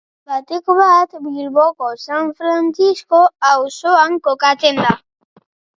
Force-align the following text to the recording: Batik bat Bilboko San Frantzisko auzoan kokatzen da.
Batik 0.27 0.65
bat 0.79 1.11
Bilboko 1.25 1.89
San 2.07 2.33
Frantzisko 2.41 3.23
auzoan 3.53 4.21
kokatzen 4.31 4.85
da. 4.89 5.01